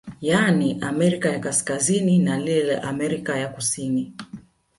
Yani 0.21 0.79
Amerika 0.81 1.29
ya 1.29 1.39
kaskazini 1.39 2.19
na 2.19 2.39
lile 2.39 2.63
la 2.63 2.83
Amerika 2.83 3.37
ya 3.37 3.47
kusini 3.47 4.13